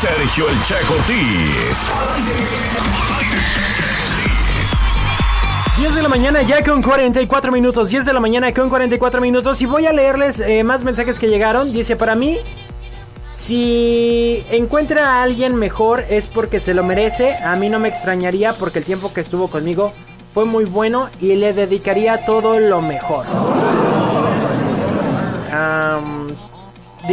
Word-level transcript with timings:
Sergio 0.00 0.48
El 0.48 0.62
Che 0.62 0.76
Cortés. 0.88 1.90
10 5.76 5.94
de 5.94 6.02
la 6.02 6.08
mañana 6.08 6.40
ya 6.40 6.64
con 6.64 6.80
44 6.80 7.52
minutos, 7.52 7.90
10 7.90 8.06
de 8.06 8.12
la 8.14 8.20
mañana 8.20 8.54
con 8.54 8.70
44 8.70 9.20
minutos 9.20 9.60
y 9.60 9.66
voy 9.66 9.84
a 9.84 9.92
leerles 9.92 10.40
eh, 10.40 10.64
más 10.64 10.84
mensajes 10.84 11.18
que 11.18 11.28
llegaron. 11.28 11.74
Dice, 11.74 11.96
para 11.96 12.14
mí, 12.14 12.38
si 13.34 14.42
encuentra 14.50 15.16
a 15.16 15.22
alguien 15.22 15.56
mejor 15.56 16.06
es 16.08 16.26
porque 16.26 16.60
se 16.60 16.72
lo 16.72 16.82
merece. 16.82 17.36
A 17.36 17.54
mí 17.56 17.68
no 17.68 17.78
me 17.78 17.88
extrañaría 17.88 18.54
porque 18.54 18.78
el 18.78 18.86
tiempo 18.86 19.12
que 19.12 19.20
estuvo 19.20 19.48
conmigo 19.48 19.92
fue 20.32 20.46
muy 20.46 20.64
bueno 20.64 21.10
y 21.20 21.36
le 21.36 21.52
dedicaría 21.52 22.24
todo 22.24 22.58
lo 22.58 22.80
mejor. 22.80 23.26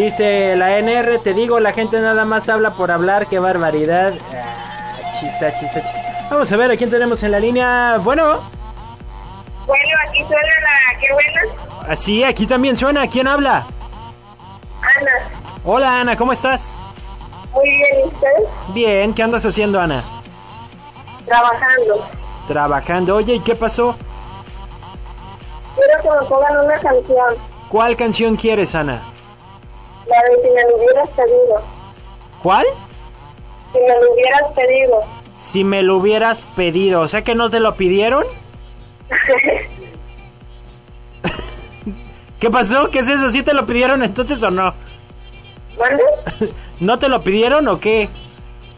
Dice 0.05 0.55
la 0.55 0.77
NR, 0.79 1.19
te 1.19 1.33
digo, 1.33 1.59
la 1.59 1.73
gente 1.73 1.99
nada 1.99 2.25
más 2.25 2.47
habla 2.49 2.71
por 2.71 2.91
hablar, 2.91 3.27
qué 3.27 3.39
barbaridad. 3.39 4.13
Ah, 4.33 5.11
chisa, 5.19 5.51
chisa, 5.59 5.81
chisa. 5.81 6.27
Vamos 6.29 6.51
a 6.51 6.57
ver 6.57 6.71
a 6.71 6.75
quién 6.77 6.89
tenemos 6.89 7.21
en 7.23 7.31
la 7.31 7.39
línea. 7.39 7.97
Bueno, 8.03 8.39
Bueno, 9.65 9.97
aquí 10.07 10.19
suena 10.23 10.41
la 10.41 10.99
qué 10.99 11.13
buena. 11.13 11.91
así, 11.91 12.23
aquí 12.23 12.45
también 12.47 12.75
suena. 12.77 13.07
¿Quién 13.07 13.27
habla? 13.27 13.65
Ana, 14.81 15.11
Hola 15.65 15.99
Ana, 15.99 16.15
¿cómo 16.15 16.33
estás? 16.33 16.75
muy 17.53 17.69
bien, 17.69 17.99
¿y 18.01 18.07
usted? 18.07 18.27
Bien, 18.73 19.13
¿qué 19.13 19.23
andas 19.23 19.43
haciendo 19.45 19.79
Ana? 19.81 20.03
Trabajando. 21.25 22.05
Trabajando. 22.47 23.15
Oye, 23.15 23.35
¿y 23.35 23.39
qué 23.39 23.55
pasó? 23.55 23.95
Quiero 25.75 26.01
que 26.03 26.09
me 26.21 26.25
pongan 26.29 26.65
una 26.65 26.73
canción, 26.75 27.35
¿Cuál 27.69 27.97
canción 27.97 28.35
quieres, 28.35 28.75
Ana? 28.75 29.01
La 30.09 30.21
de 30.23 30.41
si 30.41 30.49
me 30.49 30.63
lo 30.63 30.75
hubieras 30.77 31.09
pedido. 31.09 31.61
¿Cuál? 32.43 32.65
Si 33.73 33.79
me 33.79 34.01
lo 34.01 34.13
hubieras 34.13 34.51
pedido. 34.53 35.03
Si 35.39 35.63
me 35.63 35.83
lo 35.83 35.97
hubieras 35.97 36.41
pedido, 36.55 37.01
o 37.01 37.07
sea 37.07 37.21
que 37.21 37.35
no 37.35 37.49
te 37.49 37.59
lo 37.59 37.75
pidieron. 37.75 38.25
¿Qué 42.39 42.49
pasó? 42.51 42.89
¿Qué 42.89 42.99
es 42.99 43.09
eso? 43.09 43.29
¿Sí 43.29 43.41
te 43.43 43.53
lo 43.53 43.65
pidieron 43.65 44.03
entonces 44.03 44.41
o 44.43 44.51
no? 44.51 44.73
¿Mande? 45.79 46.03
¿No 46.79 46.99
te 46.99 47.09
lo 47.09 47.21
pidieron 47.21 47.67
o 47.67 47.79
qué? 47.79 48.09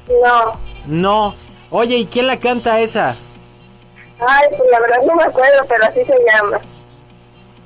No. 0.08 0.60
No. 0.86 1.36
Oye, 1.70 1.98
¿y 1.98 2.06
quién 2.06 2.28
la 2.28 2.38
canta 2.38 2.80
esa? 2.80 3.16
Ay, 4.20 4.48
pues 4.50 4.62
la 4.72 4.80
verdad 4.80 5.00
no 5.06 5.16
me 5.16 5.24
acuerdo, 5.24 5.66
pero 5.68 5.86
así 5.86 6.04
se 6.04 6.16
llama. 6.32 6.60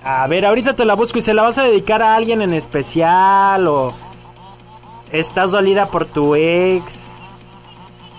A 0.05 0.27
ver, 0.27 0.45
ahorita 0.45 0.75
te 0.75 0.83
la 0.85 0.95
busco 0.95 1.17
y 1.19 1.21
se 1.21 1.33
la 1.33 1.43
vas 1.43 1.57
a 1.57 1.63
dedicar 1.63 2.01
a 2.01 2.15
alguien 2.15 2.41
en 2.41 2.53
especial 2.53 3.67
o 3.67 3.93
estás 5.11 5.51
dolida 5.51 5.85
por 5.87 6.05
tu 6.05 6.35
ex, 6.35 6.83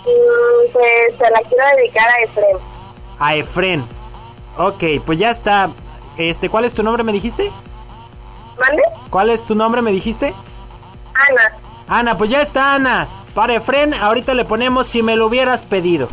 Mm, 0.07 0.73
pues 0.73 1.17
se 1.19 1.31
la 1.31 1.39
quiero 1.49 1.65
dedicar 1.79 2.07
a 2.11 2.23
Efrem. 2.25 2.59
a 3.19 3.35
Efren. 3.37 3.85
Ok, 4.59 4.85
pues 5.07 5.19
ya 5.19 5.31
está. 5.31 5.71
Este, 6.19 6.51
¿cuál 6.51 6.67
es 6.67 6.75
tu 6.75 6.83
nombre 6.83 7.03
me 7.03 7.13
dijiste? 7.13 7.51
¿Mande? 8.61 8.83
¿Cuál 9.09 9.31
es 9.31 9.43
tu 9.45 9.55
nombre 9.55 9.81
me 9.81 9.93
dijiste? 9.93 10.35
Ana. 11.31 11.57
Ana, 11.89 12.19
pues 12.19 12.29
ya 12.29 12.43
está 12.43 12.75
Ana. 12.75 13.09
Para 13.35 13.55
Efren, 13.55 13.95
ahorita 13.95 14.35
le 14.35 14.45
ponemos 14.45 14.87
si 14.89 15.03
me 15.03 15.17
lo 15.17 15.27
hubieras 15.27 15.63
pedido. 15.65 16.09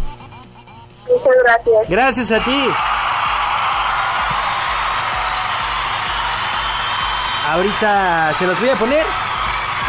Muchas 1.09 1.35
gracias. 1.43 1.89
Gracias 1.89 2.31
a 2.31 2.39
ti. 2.39 2.67
Ahorita 7.51 8.33
se 8.39 8.47
los 8.47 8.57
voy 8.61 8.69
a 8.69 8.75
poner. 8.75 9.05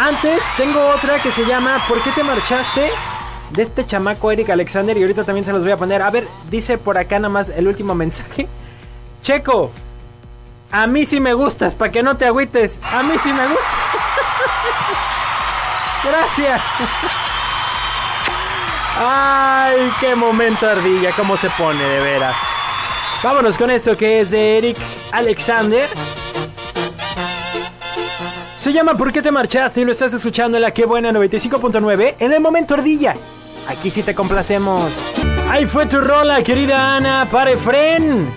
Antes 0.00 0.42
tengo 0.56 0.84
otra 0.88 1.20
que 1.20 1.30
se 1.30 1.44
llama 1.44 1.80
¿Por 1.86 2.02
qué 2.02 2.10
te 2.10 2.24
marchaste? 2.24 2.90
De 3.50 3.62
este 3.62 3.86
chamaco 3.86 4.32
Eric 4.32 4.50
Alexander 4.50 4.96
y 4.96 5.02
ahorita 5.02 5.22
también 5.22 5.44
se 5.44 5.52
los 5.52 5.62
voy 5.62 5.70
a 5.70 5.76
poner. 5.76 6.02
A 6.02 6.10
ver, 6.10 6.26
dice 6.50 6.76
por 6.76 6.98
acá 6.98 7.20
nada 7.20 7.28
más 7.28 7.50
el 7.50 7.68
último 7.68 7.94
mensaje. 7.94 8.48
Checo, 9.22 9.70
a 10.72 10.88
mí 10.88 11.06
sí 11.06 11.20
me 11.20 11.34
gustas, 11.34 11.76
para 11.76 11.92
que 11.92 12.02
no 12.02 12.16
te 12.16 12.26
agüites. 12.26 12.80
A 12.82 13.04
mí 13.04 13.16
sí 13.16 13.32
me 13.32 13.46
gustas. 13.46 13.74
Gracias. 16.04 16.60
Ay, 18.98 19.92
qué 20.00 20.16
momento 20.16 20.68
ardilla, 20.68 21.12
cómo 21.12 21.36
se 21.36 21.48
pone 21.50 21.84
de 21.84 22.00
veras. 22.00 22.36
Vámonos 23.22 23.56
con 23.56 23.70
esto 23.70 23.96
que 23.96 24.20
es 24.20 24.32
de 24.32 24.58
Eric 24.58 24.78
Alexander. 25.12 25.88
Se 28.62 28.72
llama 28.72 28.96
¿Por 28.96 29.12
qué 29.12 29.20
te 29.22 29.32
marchaste? 29.32 29.80
Y 29.80 29.84
lo 29.84 29.90
estás 29.90 30.12
escuchando 30.12 30.56
en 30.56 30.62
la 30.62 30.70
que 30.70 30.86
buena 30.86 31.10
95.9 31.10 32.14
en 32.20 32.32
el 32.32 32.40
momento 32.40 32.74
ardilla. 32.74 33.12
Aquí 33.66 33.90
sí 33.90 34.04
te 34.04 34.14
complacemos. 34.14 34.92
Ahí 35.50 35.66
fue 35.66 35.86
tu 35.86 35.98
rola, 35.98 36.40
querida 36.44 36.94
Ana, 36.94 37.26
para 37.28 37.50
Efren. 37.50 38.32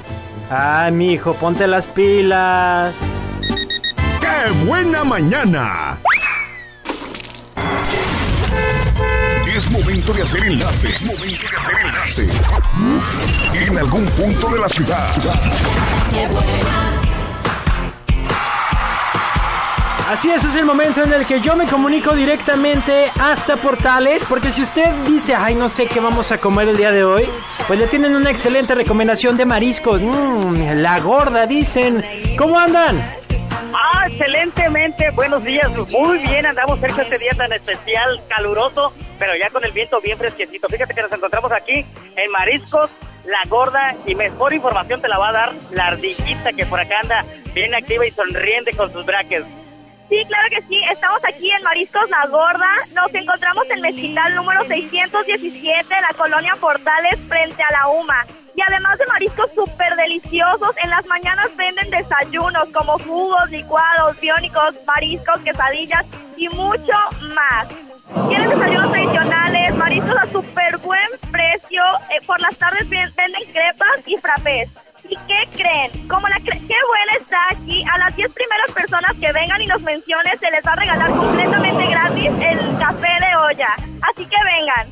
Ay, 0.49 0.91
mijo, 0.93 1.35
ponte 1.35 1.67
las 1.67 1.85
pilas. 1.85 2.95
¡Qué 4.19 4.65
buena 4.65 5.03
mañana! 5.03 5.99
Es 9.55 9.69
momento 9.69 10.11
de 10.11 10.23
hacer 10.23 10.43
enlace. 10.43 10.89
Es 10.89 11.05
momento 11.05 11.43
de 11.51 11.55
hacer 11.55 11.75
enlace. 11.85 12.27
En 13.67 13.77
algún 13.77 14.05
punto 14.07 14.49
de 14.49 14.59
la 14.59 14.69
ciudad. 14.69 15.07
Así 20.07 20.29
es, 20.29 20.43
es 20.43 20.53
el 20.55 20.65
momento 20.65 21.01
en 21.01 21.11
el 21.13 21.25
que 21.25 21.41
yo 21.41 21.55
me 21.55 21.65
comunico 21.65 22.13
directamente 22.13 23.11
hasta 23.19 23.57
Portales, 23.57 24.23
porque 24.29 24.51
si 24.51 24.61
usted 24.61 24.87
dice, 25.07 25.33
ay, 25.33 25.55
no 25.55 25.67
sé 25.67 25.87
qué 25.87 25.99
vamos 25.99 26.31
a 26.31 26.37
comer 26.37 26.69
el 26.69 26.77
día 26.77 26.91
de 26.91 27.03
hoy, 27.03 27.27
pues 27.65 27.79
le 27.79 27.87
tienen 27.87 28.15
una 28.15 28.29
excelente 28.29 28.75
recomendación 28.75 29.35
de 29.35 29.45
mariscos. 29.45 30.03
Mmm, 30.03 30.73
la 30.75 30.99
gorda, 30.99 31.47
dicen. 31.47 32.05
¿Cómo 32.37 32.59
andan? 32.59 33.03
Ah, 33.73 34.05
excelentemente, 34.07 35.09
buenos 35.09 35.43
días, 35.43 35.69
muy 35.89 36.19
bien, 36.19 36.45
andamos 36.45 36.79
cerca 36.79 37.01
este 37.01 37.17
día 37.17 37.31
tan 37.35 37.51
especial, 37.51 38.21
caluroso, 38.29 38.93
pero 39.17 39.35
ya 39.35 39.49
con 39.49 39.65
el 39.65 39.71
viento 39.71 39.99
bien 40.01 40.19
fresquecito. 40.19 40.67
Fíjate 40.67 40.93
que 40.93 41.01
nos 41.01 41.11
encontramos 41.11 41.51
aquí 41.51 41.83
en 42.15 42.31
Mariscos, 42.31 42.91
La 43.25 43.41
Gorda, 43.49 43.95
y 44.05 44.13
mejor 44.13 44.53
información 44.53 45.01
te 45.01 45.07
la 45.07 45.17
va 45.17 45.29
a 45.29 45.33
dar 45.33 45.53
la 45.71 45.87
ardillita 45.87 46.53
que 46.53 46.67
por 46.67 46.79
acá 46.79 46.99
anda 47.01 47.25
bien 47.55 47.73
activa 47.73 48.05
y 48.05 48.11
sonriente 48.11 48.71
con 48.73 48.93
sus 48.93 49.03
braques. 49.03 49.43
Sí, 50.09 50.23
claro 50.27 50.47
que 50.49 50.61
sí. 50.67 50.79
Estamos 50.91 51.19
aquí 51.27 51.49
en 51.49 51.63
Mariscos 51.63 52.09
La 52.09 52.27
Gorda. 52.27 52.69
Nos 52.93 53.13
encontramos 53.13 53.65
en 53.71 53.81
Mezquital 53.81 54.35
número 54.35 54.63
617 54.65 55.95
de 55.95 56.01
la 56.01 56.13
colonia 56.15 56.53
Portales 56.59 57.19
frente 57.27 57.63
a 57.63 57.71
la 57.71 57.87
UMA. 57.87 58.25
Y 58.55 58.61
además 58.61 58.97
de 58.97 59.05
mariscos 59.07 59.49
súper 59.53 59.95
deliciosos, 59.97 60.75
en 60.81 60.89
las 60.89 61.05
mañanas 61.07 61.47
venden 61.57 61.89
desayunos 61.89 62.69
como 62.73 62.97
jugos, 62.99 63.49
licuados, 63.49 64.17
biónicos, 64.21 64.75
mariscos, 64.87 65.41
quesadillas 65.41 66.05
y 66.37 66.47
mucho 66.49 66.93
más. 67.35 67.67
Tienen 68.29 68.49
desayunos 68.49 68.91
tradicionales, 68.91 69.75
mariscos 69.75 70.17
a 70.17 70.25
súper 70.31 70.77
buen 70.77 71.09
precio. 71.31 71.83
eh, 72.11 72.23
por 72.25 72.39
las 72.39 72.55
tardes 72.57 72.87
ven- 72.87 73.11
venden 73.15 73.43
crepas 73.51 73.99
y 74.07 74.15
frappés. 74.17 74.69
¿Y 75.15 75.27
qué 75.27 75.57
creen? 75.63 76.07
Como 76.07 76.27
la 76.27 76.37
cre- 76.37 76.59
qué 76.67 76.75
buena 76.87 77.13
está 77.19 77.37
aquí, 77.51 77.83
a 77.91 77.97
las 77.97 78.15
10 78.15 78.31
primeras 78.33 78.71
personas 78.71 79.11
que 79.19 79.31
vengan 79.31 79.61
y 79.61 79.67
nos 79.67 79.81
mencionen 79.81 80.37
se 80.39 80.51
les 80.51 80.65
va 80.65 80.71
a 80.71 80.75
regalar 80.75 81.09
completamente 81.11 81.85
gratis 81.87 82.25
el 82.41 82.77
café 82.79 83.07
de 83.07 83.41
olla. 83.41 83.75
Así 84.11 84.25
que 84.25 84.35
vengan. 84.43 84.87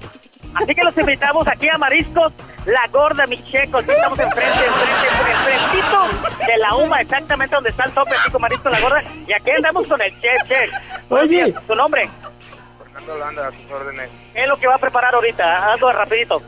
Así 0.55 0.75
que 0.75 0.83
los 0.83 0.97
invitamos 0.97 1.47
aquí 1.47 1.67
a 1.67 1.77
Mariscos, 1.79 2.31
La 2.65 2.87
Gorda, 2.91 3.25
mi 3.27 3.37
checo. 3.43 3.79
Aquí 3.79 3.89
estamos 3.91 4.19
enfrente, 4.19 4.65
enfrente, 4.65 5.31
enfrentito 5.31 6.45
de 6.45 6.57
la 6.57 6.75
UMA, 6.75 7.01
exactamente 7.01 7.55
donde 7.55 7.69
está 7.71 7.83
el 7.85 7.91
tope, 7.93 8.15
aquí 8.15 8.31
con 8.31 8.41
Mariscos, 8.41 8.71
La 8.71 8.79
Gorda. 8.79 9.01
Y 9.27 9.33
aquí 9.33 9.51
andamos 9.55 9.87
con 9.87 9.99
el 10.01 10.11
chef, 10.21 10.47
chef. 10.47 10.71
Oye. 11.09 11.53
¿Tu 11.67 11.75
nombre? 11.75 12.07
Fernando 12.83 13.17
Landa, 13.17 13.47
a 13.47 13.51
sus 13.51 13.71
órdenes. 13.71 14.09
¿Qué 14.33 14.43
es 14.43 14.49
lo 14.49 14.55
que 14.57 14.67
va 14.67 14.75
a 14.75 14.79
preparar 14.79 15.15
ahorita? 15.15 15.73
Algo 15.73 15.91
rapidito. 15.91 16.41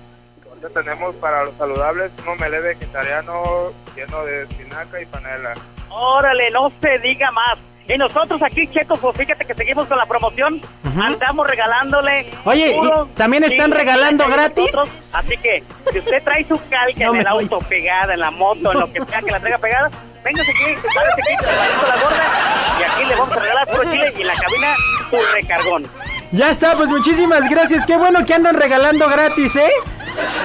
Ahorita 0.65 0.81
tenemos 0.81 1.15
para 1.17 1.43
los 1.45 1.55
saludables 1.57 2.11
un 2.23 2.29
omelette 2.29 2.63
vegetariano 2.63 3.71
lleno 3.95 4.25
de 4.25 4.43
espinaca 4.43 4.99
y 4.99 5.05
panela. 5.05 5.53
Órale, 5.89 6.49
no 6.49 6.71
se 6.81 6.97
diga 6.99 7.29
más. 7.31 7.59
Y 7.87 7.95
nosotros 7.99 8.41
aquí, 8.41 8.65
Checo, 8.67 8.97
pues 8.97 9.15
fíjate 9.15 9.45
que 9.45 9.53
seguimos 9.53 9.87
con 9.87 9.95
la 9.99 10.07
promoción. 10.07 10.59
Andamos 10.99 11.45
regalándole. 11.45 12.31
Oye, 12.45 12.71
¿y 12.71 12.73
puro 12.79 13.07
también 13.15 13.43
están 13.43 13.69
regalando 13.69 14.27
gratis? 14.27 14.73
nosotros. 14.73 14.89
Así 15.13 15.37
que, 15.37 15.63
si 15.91 15.99
usted 15.99 16.17
trae 16.23 16.43
su 16.45 16.57
calca 16.67 17.05
No 17.05 17.13
en 17.13 17.19
el 17.19 17.27
voy. 17.31 17.43
auto 17.43 17.59
pegada, 17.69 18.13
en 18.15 18.21
la 18.21 18.31
moto, 18.31 18.71
en 18.71 18.79
lo 18.79 18.91
que 18.91 19.05
sea 19.05 19.21
que 19.21 19.29
la 19.29 19.39
traiga 19.39 19.59
pegada, 19.59 19.91
véngase 20.23 20.49
aquí, 20.51 20.63
párese 20.95 21.21
aquí, 21.21 21.35
se 21.45 21.45
le 21.45 21.57
va 21.57 21.87
la 21.87 22.03
gorda. 22.03 22.77
Y 22.79 22.83
aquí 22.83 23.05
le 23.05 23.15
vamos 23.15 23.37
a 23.37 23.39
regalar 23.39 23.67
puro 23.67 23.83
chile 23.83 24.13
y 24.17 24.21
en 24.21 24.27
la 24.27 24.33
cabina 24.33 24.75
su 25.11 25.17
recargón. 25.35 25.83
Ya 26.31 26.49
está, 26.49 26.75
pues 26.75 26.89
muchísimas 26.89 27.47
gracias. 27.49 27.85
Qué 27.85 27.95
bueno 27.97 28.25
que 28.25 28.33
andan 28.33 28.55
regalando 28.55 29.07
gratis, 29.07 29.55
¿eh? 29.57 29.69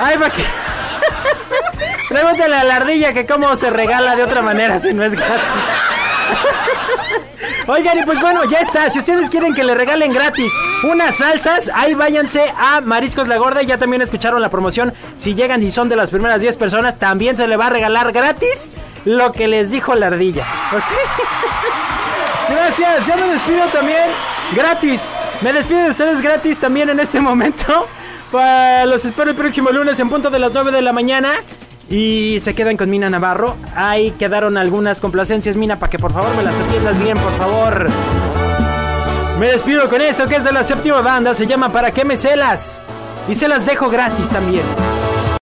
Ay, 0.01 0.17
va 0.17 0.31
que... 0.31 0.45
Pregúntale 2.09 2.57
a 2.57 2.65
la 2.65 2.77
ardilla 2.77 3.13
que 3.13 3.27
cómo 3.27 3.55
se 3.57 3.71
regala 3.71 4.17
de 4.17 4.25
otra 4.25 4.43
manera 4.43 4.79
si 4.81 4.93
no 4.93 5.05
es 5.05 5.15
gratis. 5.15 5.51
Oigan, 7.67 8.01
y 8.01 8.05
pues 8.05 8.21
bueno, 8.21 8.45
ya 8.47 8.59
está. 8.59 8.91
Si 8.91 8.99
ustedes 8.99 9.31
quieren 9.31 9.55
que 9.55 9.63
le 9.63 9.75
regalen 9.75 10.13
gratis 10.13 10.53
unas 10.83 11.17
salsas, 11.17 11.71
ahí 11.73 11.95
váyanse 11.95 12.53
a 12.59 12.81
Mariscos 12.81 13.29
La 13.29 13.37
Gorda. 13.37 13.63
Ya 13.63 13.79
también 13.79 14.03
escucharon 14.03 14.43
la 14.43 14.49
promoción. 14.49 14.93
Si 15.17 15.35
llegan 15.35 15.63
y 15.63 15.71
son 15.71 15.89
de 15.89 15.97
las 15.97 16.11
primeras 16.11 16.41
10 16.41 16.57
personas, 16.57 16.99
también 16.99 17.37
se 17.37 17.47
le 17.47 17.57
va 17.57 17.67
a 17.67 17.71
regalar 17.71 18.11
gratis 18.11 18.73
lo 19.05 19.33
que 19.33 19.47
les 19.47 19.71
dijo 19.71 19.95
la 19.95 20.09
ardilla. 20.09 20.45
Gracias, 22.49 23.07
ya 23.07 23.17
me 23.17 23.29
despido 23.29 23.67
también 23.67 24.11
gratis. 24.57 25.09
Me 25.41 25.53
despido 25.53 25.85
de 25.85 25.91
ustedes 25.91 26.21
gratis 26.21 26.59
también 26.59 26.91
en 26.91 26.99
este 26.99 27.21
momento. 27.21 27.87
Pa- 28.31 28.85
los 28.87 29.05
espero 29.05 29.31
el 29.31 29.37
próximo 29.37 29.71
lunes 29.71 29.99
en 30.01 30.09
punto 30.09 30.31
de 30.31 30.39
las 30.39 30.53
9 30.53 30.71
de 30.73 30.83
la 30.83 30.93
mañana. 30.93 31.33
Y 31.89 32.39
se 32.41 32.55
quedan 32.55 32.77
con 32.77 32.89
Mina 32.89 33.11
Navarro. 33.11 33.57
Ahí 33.75 34.13
quedaron 34.13 34.57
algunas 34.57 35.01
complacencias, 35.01 35.57
Mina, 35.57 35.77
para 35.77 35.91
que 35.91 35.99
por 35.99 36.13
favor 36.13 36.35
me 36.37 36.45
las 36.45 36.55
atiendas 36.55 37.03
bien, 37.03 37.19
por 37.19 37.33
favor. 37.33 37.87
Me 39.41 39.49
despido 39.49 39.89
con 39.89 40.01
eso, 40.01 40.27
que 40.27 40.37
es 40.37 40.45
de 40.45 40.53
la 40.53 40.63
séptima 40.63 41.01
banda. 41.01 41.35
Se 41.35 41.47
llama 41.47 41.71
¿Para 41.71 41.91
qué 41.91 42.05
me 42.05 42.17
celas? 42.17 42.81
Y 43.29 43.35
se 43.35 43.49
las 43.49 43.67
dejo 43.67 43.91
gratis 43.91 44.29
también. 44.31 44.63